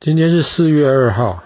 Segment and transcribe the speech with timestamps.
[0.00, 1.42] 今天是四月二号。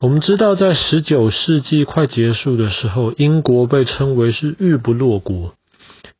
[0.00, 5.54] 我们知道，在十九世纪快结束的时候，英国被称为是日不落国，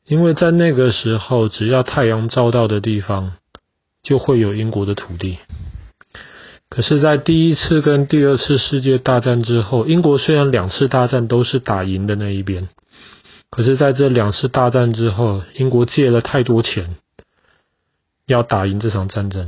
[0.07, 3.33] 因为在那个时候，只要太阳照到的地方，
[4.01, 5.37] 就会有英国的土地。
[6.67, 12.69] 可是，在第一次跟第二次世界大战之后，英国虽然两次大战都是打赢的那一边，
[13.51, 16.95] 可是在这两次大战之后，英国借了太多钱，
[18.25, 19.47] 要打赢这场战争。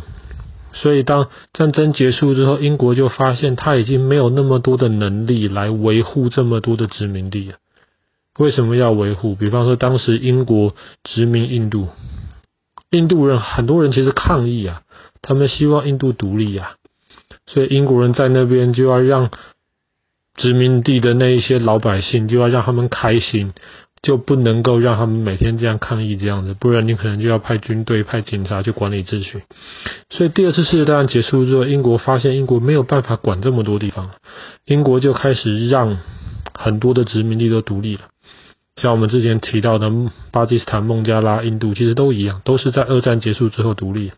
[0.81, 7.57] 所以，当战争结束之后，英国就发现他已经没有那么多的能力来维护这么多的殖民地了。
[8.37, 9.33] 为什么要维护？
[9.33, 11.87] 比方说，当时英国殖民印度，
[12.91, 14.83] 印度人很多人其实抗议啊，
[15.21, 16.75] 他们希望印度独立啊，
[17.47, 19.31] 所以英国人在那边就要让
[20.35, 23.53] 殖民地的那一些老百姓，就要让他们开心。
[24.01, 29.43] 就不能够让他们每天这样抗议这样子，不然你可能就要派军队、派警察去管理秩序。
[30.09, 34.11] 所以第二次世界大战结束之后，英国发现英国没有办法管这么多地方，
[34.65, 35.97] 英国就开始让
[36.57, 38.03] 很多的殖民地都独立了。
[38.75, 39.91] 像我们之前提到的
[40.31, 44.11] 巴基斯坦、孟加拉、印度，其实都一样，都是在二战结束之后独立。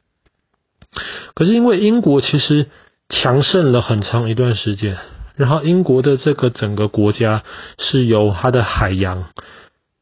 [1.34, 2.67] 可是因为英国其实
[3.08, 4.98] 强盛了很长一段时间，
[5.36, 7.44] 然后英国的这个整个国家
[7.78, 9.30] 是由它的海洋。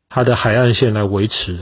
[0.09, 1.59] 它的海岸线来维持，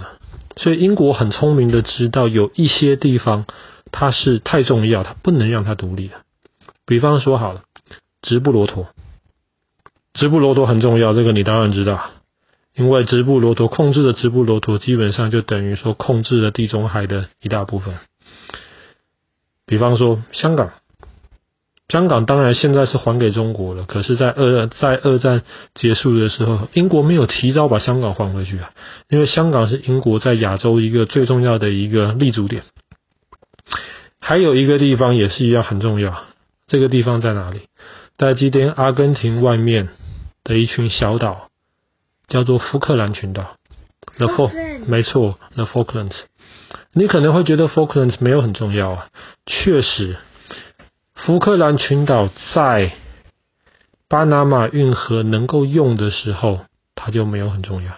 [0.55, 3.45] 所以英国很聪明的知道有一些地方
[3.91, 6.11] 它是太重要，它不能让它独立。
[6.85, 7.63] 比方说好了，
[8.21, 8.87] 直布罗陀，
[10.13, 12.11] 直布罗陀很重要，这个你当然知道，
[12.75, 17.97] 因为直布罗陀控制的直布罗陀基本上就等于说控制了地中海的一大部分。
[19.65, 20.71] 比方说香港。
[21.87, 25.43] 香港当然现在是还给中国了，可是，在二在二战
[25.75, 28.71] 结束的时候，英国没有提早把香港还回去啊，
[29.07, 32.63] 因为香港是英国在亚洲一个最重要的一个立足点。
[34.19, 36.23] 还有一个地方也是一样很重要，
[36.65, 37.61] 这个地方在哪里？
[38.17, 39.89] 在今天阿根廷外面
[40.43, 41.49] 的一群小岛，
[42.27, 43.57] 叫做福克兰群岛。
[44.17, 44.51] The Fal，
[44.87, 46.15] 没错，The Falklands。
[46.93, 49.07] 你可能会觉得 Falklands 没有很重要啊，
[49.45, 50.15] 确实。
[51.25, 52.91] 福克兰群岛在
[54.07, 56.59] 巴拿马运河能够用的时候，
[56.93, 57.93] 它就没有很重要。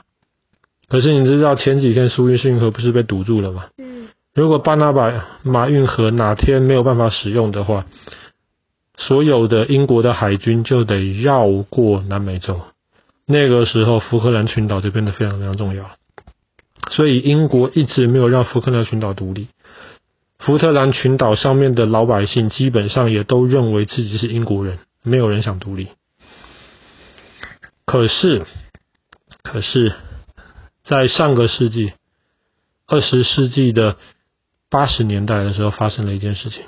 [0.88, 3.66] 可是你知道前几天苏伊士运河不是被堵住了吗？
[3.78, 4.08] 嗯。
[4.34, 7.86] 如果巴拿马马运河哪天没有办法使用的话，
[8.96, 12.62] 所有的英国的海军就得绕过南美洲。
[13.26, 15.92] 那个时候，福克兰群岛就变得非常非常重要。
[16.92, 19.50] 所以英国一直没有让福克兰群岛独立。
[20.48, 25.90] 福特兰群岛上面的老百姓基本上也都认为自己是英国人，没有人想独立。
[27.86, 28.46] 可是，
[29.44, 29.94] 可是，
[30.86, 31.92] 在上个世纪，
[32.88, 33.98] 二十世纪的
[34.70, 36.64] 八十年代的时候，发生了一件事情。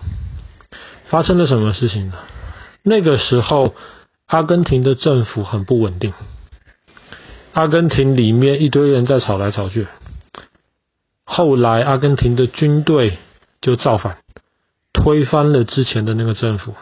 [1.08, 2.16] 发生了什么事情呢？
[2.84, 3.74] 那个时候，
[4.26, 6.14] 阿根廷的政府很不稳定，
[7.54, 9.88] 阿根廷里面一堆人在吵来吵去。
[11.24, 13.18] 后来，阿根廷的军队。
[13.62, 14.20] 就造反，
[14.94, 16.76] 推翻了之前的那个政府，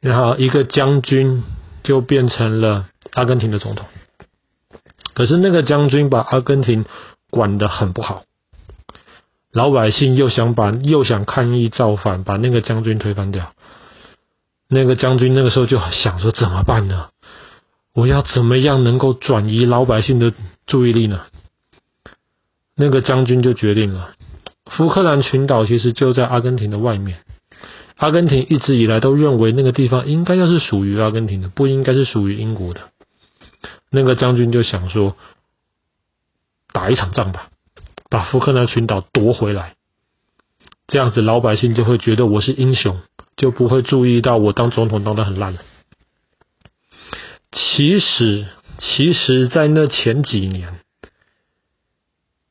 [0.00, 1.42] 然后一个将军
[1.82, 3.86] 就变成了阿根廷的总统。
[5.14, 6.84] 可是那个将军把阿根廷
[7.30, 8.24] 管得很不好，
[9.52, 13.52] 老百姓又想把又想抗议造反，把那个将军推翻掉。
[14.68, 17.08] 那个将军那个时候就想说怎么办呢？
[17.94, 20.32] 我要怎么样能够转移老百姓的
[20.66, 21.22] 注意力呢？
[22.76, 24.12] 那个将军就决定了。
[24.78, 27.18] 福克兰群岛其实就在阿根廷的外面，
[27.96, 32.82] 阿根廷一直以来都认为那个地方应该要是属于阿根廷的，不应该是属于英国的。
[33.90, 35.16] 那个将军就想说，
[36.72, 37.50] 打一场仗吧，
[38.08, 39.74] 把福克兰群岛夺回来，
[40.86, 43.00] 这样子老百姓就会觉得我是英雄，
[43.36, 45.58] 就不会注意到我当总统当的很烂了。
[47.50, 48.46] 其实，
[48.78, 50.78] 其实在那前几年。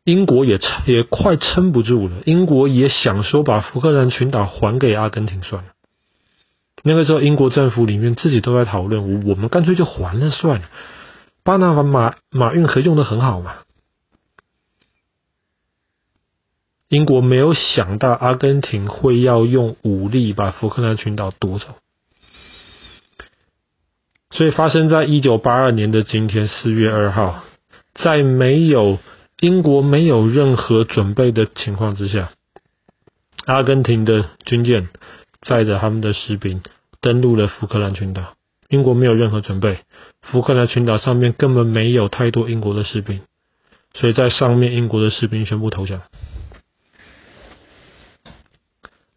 [0.07, 5.71] 英国也撑也快撑不住了，英国也想说把福克兰群岛还给阿根廷算了。
[6.81, 10.69] 那个时候，英国政府里面自己都在讨论，我们干脆就还了算了。
[11.43, 13.55] 巴拿马马运河用的很好嘛。
[16.87, 21.65] 英国没有想到阿根廷会要用武力把福克兰群岛夺走，
[24.31, 27.43] 所以发生在一九八二年的今天四月二号，
[27.93, 28.99] 在没有。
[29.39, 32.31] 英国没有任何准备的情况之下，
[33.45, 34.89] 阿根廷的军舰
[35.41, 36.63] 载着他们的士兵
[37.01, 38.33] 登陆了福克兰群岛。
[38.69, 39.79] 英国没有任何准备，
[40.21, 43.21] 福克兰群岛上面根本没有太多英国的士兵，
[43.93, 46.01] 所以在上面英国的士兵全部投降。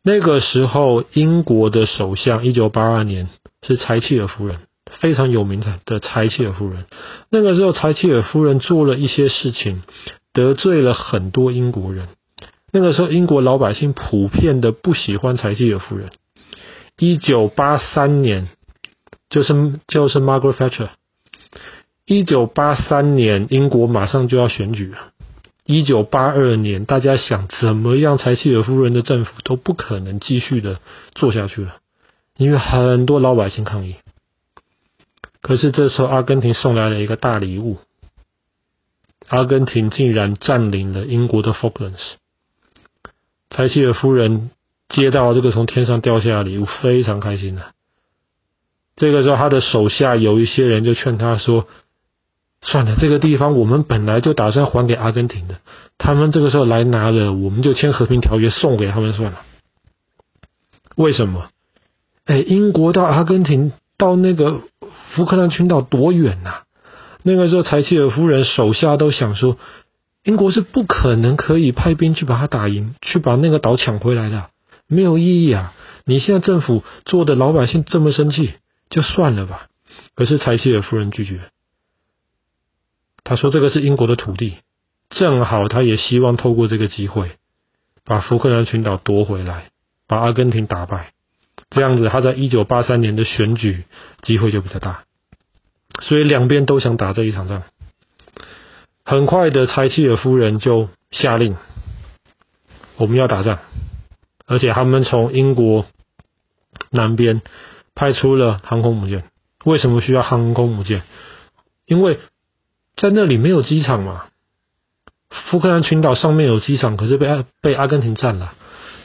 [0.02, 3.28] 那个时候，英国的首相一九八二年
[3.66, 4.60] 是柴契尔夫人，
[4.98, 6.86] 非常有名的的柴契尔夫人。
[7.30, 9.82] 那个时候，柴契尔夫人做了一些事情，
[10.32, 12.08] 得罪了很多英国人。
[12.72, 16.10] 那个时候，英国老百姓普遍的不喜欢柴契尔夫人。
[16.98, 18.48] 一九八三年，
[19.28, 19.54] 就是
[19.88, 20.88] 就是 Margaret Thatcher。
[22.04, 24.98] 一九八三年，英国马上就要选举了。
[25.64, 28.18] 一九八二年，大家想怎么样？
[28.18, 30.80] 柴契尔夫人的政府都不可能继续的
[31.14, 31.76] 做下去了，
[32.36, 33.94] 因为很多老百姓抗议。
[35.42, 37.78] 可是这时候，阿根廷送来了一个大礼物，
[39.28, 42.14] 阿根廷竟然占领了英国的 Falklands。
[43.50, 44.50] 柴契尔夫人
[44.88, 47.72] 接到这个从天上掉下的礼物，非常开心的。
[48.96, 51.66] 这个时候，他的手下有一些人就劝他说。
[52.62, 55.60] 算了，这个地方我们本来就打算还给阿根廷的，
[55.96, 59.40] 他们这个时候来拿了，我们就签和平条约送给他们算了。
[60.94, 61.48] 为什么？
[62.26, 64.60] 哎，英国到阿根廷到那个
[65.14, 66.62] 福克兰群岛多远呐、
[67.22, 69.58] 那个时候柴契尔夫人手下都想说，
[70.24, 74.50] 英国是不可能可以派兵去把他打赢，去把那个岛抢回来的，
[74.86, 75.74] 没有意义啊！
[76.04, 78.54] 你现在政府做的老百姓这么生气，
[78.88, 79.68] 就算了吧。
[80.14, 81.40] 可是柴契尔夫人拒绝。
[83.22, 84.56] 他说：“这个是英国的土地，
[85.10, 87.32] 正好他也希望透过这个机会，
[88.04, 89.70] 把福克兰群岛夺回来，
[90.08, 91.12] 把阿根廷打败，
[91.70, 93.84] 这样子他在一九八三年的选举
[94.22, 95.04] 机会就比较大。
[96.00, 97.62] 所以两边都想打这一场仗。
[99.04, 101.56] 很快的，柴契尔夫人就下令，
[102.96, 103.58] 我们要打仗，
[104.46, 105.86] 而且他们从英国
[106.90, 107.42] 南边
[107.94, 109.24] 派出了航空母舰。
[109.64, 111.02] 为什么需要航空母舰？
[111.86, 112.18] 因为
[112.96, 114.26] 在那里没有机场嘛？
[115.28, 118.54] 福克兰群岛上面有机场，可是被阿被阿根廷占了，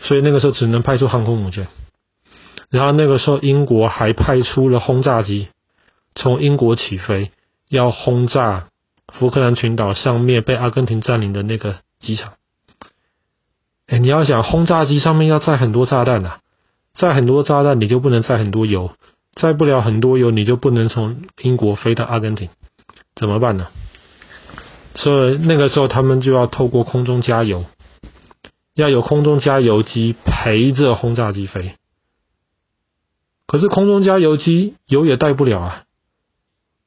[0.03, 1.67] 所以那个时候只能派出航空母舰。
[2.75, 5.47] 然后那个时候英国还派出了轰炸机，
[6.13, 7.31] 从英国起飞，
[7.69, 8.67] 要轰炸
[9.13, 12.33] 福克兰群岛上面被阿根廷占领的那个机场。
[13.87, 16.39] 哎，你要想轰炸机上面要载很多炸弹呐，
[16.93, 18.91] 载很多炸弹你就不能载很多油，
[19.35, 22.49] 载不了很多油你就不能从英国飞到阿根廷，
[23.15, 23.67] 怎么办呢？
[24.95, 27.63] 所以那个时候，他们就要透过空中加油，
[28.73, 31.75] 要有空中加油机陪着轰炸机飞。
[33.47, 35.83] 可是空中加油机油也带不了啊，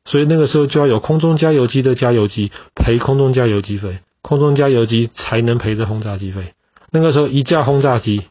[0.04, 6.54] 所以那个时候就要有空中加油机的加油机陪空中加油机飞，空中加油机才能陪着轰炸机飞。
[6.90, 8.24] 那个时候一架轰炸机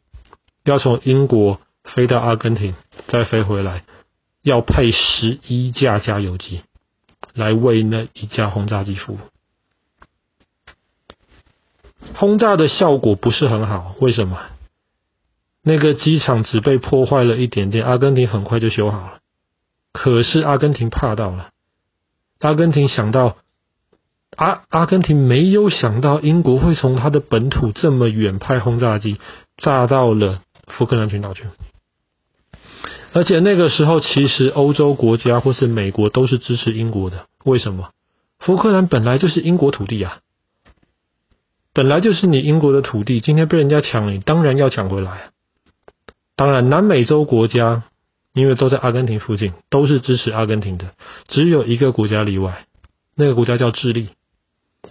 [0.63, 2.75] 要从英国飞到阿根廷，
[3.07, 3.83] 再飞回来，
[4.41, 6.63] 要配十一架加油机
[7.33, 9.19] 来为那一架轰炸机服务。
[12.13, 14.37] 轰炸的效果不是很好，为什么？
[15.67, 19.19] 那个机场只被破坏了一点点，阿根廷很快就修好了。
[19.91, 21.49] 可是阿根廷怕到了，
[22.39, 23.35] 阿根廷想到，
[24.37, 29.19] 阿阿根廷没有想到英国会从他的本土这么远派轰炸机
[29.57, 31.43] 炸到了福克兰群岛去。
[33.11, 37.89] 而且那个时候，其实欧洲国家或是美国都是支持英国的，为什么？
[38.39, 40.19] 福克兰本来就是英国土地啊。
[41.73, 45.31] 本来就是你英国的土地，今天被人家抢了，你当然要抢回来。
[46.37, 47.83] 当然，南美洲国家
[48.33, 50.93] 因为都在阿根廷附近，都是支持阿根廷的。
[51.27, 52.65] 只有一个国家例外，
[53.15, 54.09] 那个国家叫智利。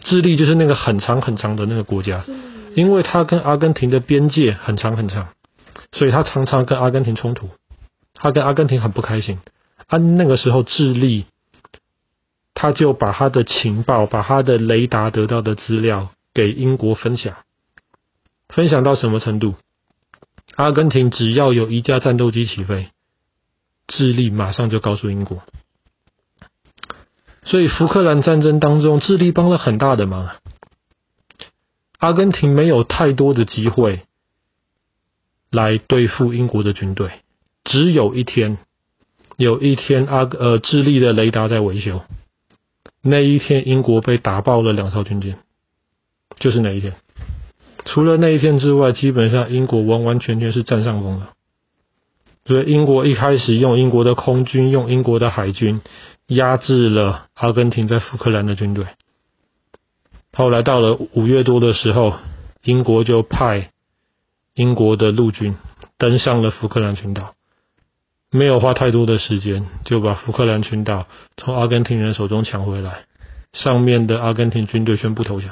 [0.03, 2.25] 智利就是那个很长很长的那个国家，
[2.75, 5.29] 因为它跟阿根廷的边界很长很长，
[5.93, 7.49] 所以它常常跟阿根廷冲突。
[8.13, 9.39] 它跟阿根廷很不开心。
[9.87, 11.25] 啊，那个时候智利
[12.53, 16.11] 他就把他的情报，把他的雷达得到的资料。
[16.35, 17.35] 给英国分享，
[18.51, 19.55] 分享到什么程度？
[20.57, 22.89] 阿根廷只要有一架战斗机起飞，
[23.87, 25.43] 智利马上就告诉英国。
[27.45, 30.31] 所以福克兰战争当中，智利帮了很大的忙。
[31.99, 34.03] 阿根廷没有太多的机会
[35.51, 37.21] 来对付英国的军队，
[37.65, 38.59] 只有一天，
[39.37, 42.03] 有一天阿呃智利的雷达在维修，
[43.03, 45.39] 那一天英国被打爆了两艘军舰。
[46.39, 46.97] 就是那一天，
[47.87, 51.29] 除了那一天之外，基本上英国完完全全是占上风的。
[52.45, 55.81] 所以英国一开始用英国的空军、用英国的海军
[56.27, 58.87] 压制了阿根廷在福克兰的军队。
[60.33, 62.15] 后来到了五月多的时候，
[62.63, 63.71] 英国就派
[64.55, 65.57] 英国的陆军
[65.97, 67.35] 登上了福克兰群岛，
[68.31, 73.07] 没有花太多的时间就把福克兰群岛从阿根廷人手中抢回来。
[73.53, 75.51] 上面的阿根廷军队宣布投降。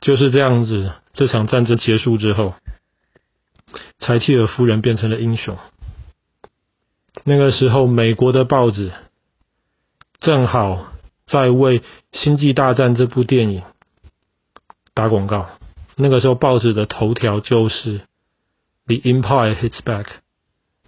[0.00, 2.54] 就是这样子，这场战争结束之后，
[3.98, 5.56] 柴契尔夫人变成了英雄。
[7.24, 8.92] 那个时候，美国的报纸
[10.18, 10.92] 正好
[11.26, 11.80] 在为
[12.12, 13.62] 《星际大战》这部电影
[14.94, 15.48] 打广告。
[15.96, 18.02] 那个时候，报纸的头条就是。
[18.86, 20.06] The Empire hits back，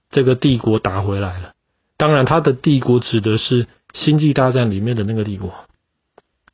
[0.08, 1.52] 这个帝国打回来了。
[1.98, 5.52] 当然，他的帝国指的是《星际大战》里面的那个帝国，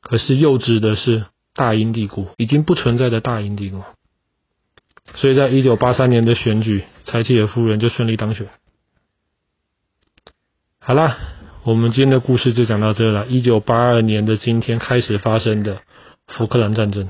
[0.01, 1.25] 可是又指的是
[1.57, 3.83] 大英帝国，已经不存在的大英帝国。
[5.15, 8.47] 所以在一九八三年的选举，柴契尔夫人就顺利当选。
[10.79, 11.17] 好啦，
[11.63, 13.25] 我们今天的故事就讲到这了。
[13.25, 15.81] 一九八二年的今天开始发生的
[16.27, 17.09] 福克兰战争。